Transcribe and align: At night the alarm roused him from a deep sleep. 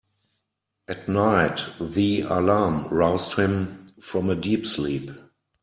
At 0.87 1.07
night 1.07 1.61
the 1.79 2.21
alarm 2.21 2.87
roused 2.89 3.35
him 3.35 3.85
from 3.99 4.31
a 4.31 4.35
deep 4.35 4.65
sleep. 4.65 5.11